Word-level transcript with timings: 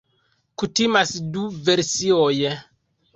Kutimas 0.61 1.11
du 1.35 1.43
versioj. 1.67 2.39